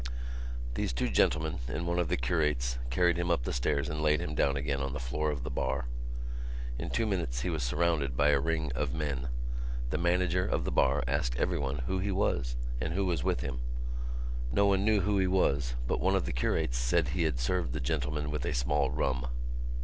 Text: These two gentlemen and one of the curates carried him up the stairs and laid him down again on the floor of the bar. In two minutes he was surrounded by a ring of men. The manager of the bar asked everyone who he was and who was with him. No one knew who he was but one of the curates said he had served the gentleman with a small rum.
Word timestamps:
These 0.73 0.93
two 0.93 1.09
gentlemen 1.09 1.59
and 1.67 1.85
one 1.85 1.99
of 1.99 2.07
the 2.07 2.17
curates 2.17 2.79
carried 2.89 3.17
him 3.17 3.29
up 3.29 3.43
the 3.43 3.53
stairs 3.53 3.87
and 3.87 4.01
laid 4.01 4.19
him 4.19 4.33
down 4.33 4.57
again 4.57 4.81
on 4.81 4.93
the 4.93 4.99
floor 4.99 5.29
of 5.29 5.43
the 5.43 5.51
bar. 5.51 5.85
In 6.79 6.89
two 6.89 7.05
minutes 7.05 7.41
he 7.41 7.51
was 7.51 7.61
surrounded 7.61 8.17
by 8.17 8.29
a 8.29 8.39
ring 8.39 8.71
of 8.73 8.95
men. 8.95 9.27
The 9.91 9.99
manager 9.99 10.43
of 10.43 10.63
the 10.65 10.71
bar 10.71 11.03
asked 11.07 11.35
everyone 11.37 11.83
who 11.85 11.99
he 11.99 12.11
was 12.11 12.55
and 12.81 12.93
who 12.95 13.05
was 13.05 13.23
with 13.23 13.41
him. 13.41 13.59
No 14.51 14.65
one 14.65 14.83
knew 14.83 15.01
who 15.01 15.19
he 15.19 15.27
was 15.27 15.75
but 15.85 15.99
one 16.01 16.15
of 16.15 16.25
the 16.25 16.33
curates 16.33 16.79
said 16.79 17.09
he 17.09 17.21
had 17.21 17.39
served 17.39 17.71
the 17.71 17.79
gentleman 17.79 18.31
with 18.31 18.43
a 18.45 18.55
small 18.55 18.89
rum. 18.89 19.27